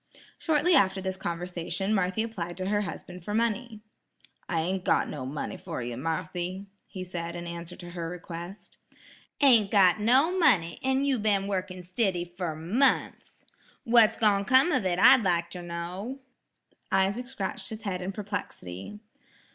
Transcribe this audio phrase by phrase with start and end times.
[0.39, 3.81] Shortly after this conversation, Marthy applied to her husband for money.
[4.49, 8.77] "I ain't got no money fer ye, Marthy," he said in answer to her request.
[9.41, 13.45] "Ain't got no money, an' you been wurkin' stiddy fer munfs!
[13.83, 16.21] What's gone come of it I'd like ter know."
[16.91, 18.97] Isaac scratched his head in perplexity.